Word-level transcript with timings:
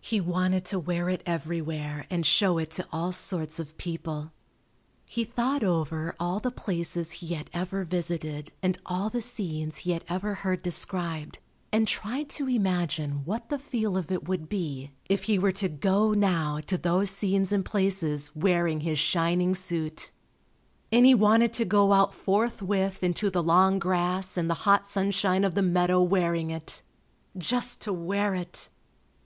He 0.00 0.22
wanted 0.22 0.64
to 0.64 0.78
wear 0.78 1.10
it 1.10 1.22
everywhere 1.26 2.06
and 2.08 2.24
show 2.24 2.56
it 2.56 2.70
to 2.70 2.86
all 2.90 3.12
sorts 3.12 3.58
of 3.58 3.76
people. 3.76 4.32
He 5.04 5.22
thought 5.22 5.62
over 5.62 6.16
all 6.18 6.40
the 6.40 6.50
places 6.50 7.10
he 7.12 7.34
had 7.34 7.50
ever 7.52 7.84
visited 7.84 8.52
and 8.62 8.78
all 8.86 9.10
the 9.10 9.20
scenes 9.20 9.76
he 9.76 9.90
had 9.90 10.02
ever 10.08 10.36
heard 10.36 10.62
described, 10.62 11.40
and 11.70 11.86
tried 11.86 12.30
to 12.30 12.48
imagine 12.48 13.22
what 13.26 13.50
the 13.50 13.58
feel 13.58 13.98
of 13.98 14.10
it 14.10 14.26
would 14.26 14.48
be 14.48 14.92
if 15.10 15.24
he 15.24 15.38
were 15.38 15.52
to 15.52 15.68
go 15.68 16.14
now 16.14 16.60
to 16.60 16.78
those 16.78 17.10
scenes 17.10 17.52
and 17.52 17.66
places 17.66 18.34
wearing 18.34 18.80
his 18.80 18.98
shining 18.98 19.54
suit, 19.54 20.10
and 20.90 21.04
he 21.04 21.14
wanted 21.14 21.52
to 21.52 21.66
go 21.66 21.92
out 21.92 22.14
forthwith 22.14 23.04
into 23.04 23.28
the 23.28 23.42
long 23.42 23.78
grass 23.78 24.38
and 24.38 24.48
the 24.48 24.54
hot 24.64 24.86
sunshine 24.86 25.44
of 25.44 25.54
the 25.54 25.60
meadow 25.60 26.00
wearing 26.02 26.48
it. 26.50 26.80
Just 27.36 27.82
to 27.82 27.92
wear 27.92 28.34
it! 28.34 28.70